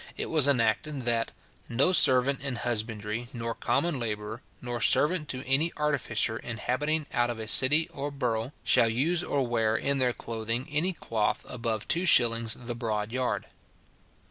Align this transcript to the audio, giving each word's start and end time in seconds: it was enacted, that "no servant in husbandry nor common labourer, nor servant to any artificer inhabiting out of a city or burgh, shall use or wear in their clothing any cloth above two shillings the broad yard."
it 0.17 0.31
was 0.31 0.47
enacted, 0.47 1.03
that 1.05 1.31
"no 1.69 1.93
servant 1.93 2.41
in 2.41 2.55
husbandry 2.55 3.27
nor 3.33 3.53
common 3.53 3.99
labourer, 3.99 4.41
nor 4.59 4.81
servant 4.81 5.29
to 5.29 5.45
any 5.45 5.71
artificer 5.77 6.37
inhabiting 6.37 7.05
out 7.13 7.29
of 7.29 7.37
a 7.39 7.47
city 7.47 7.87
or 7.89 8.09
burgh, 8.09 8.51
shall 8.63 8.89
use 8.89 9.23
or 9.23 9.45
wear 9.45 9.75
in 9.75 9.99
their 9.99 10.11
clothing 10.11 10.67
any 10.71 10.91
cloth 10.91 11.45
above 11.47 11.87
two 11.87 12.07
shillings 12.07 12.55
the 12.59 12.73
broad 12.73 13.11
yard." 13.11 13.45